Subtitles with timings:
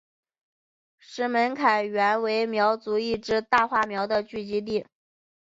[0.97, 4.87] 石门坎原为苗族一支大花苗的聚居地。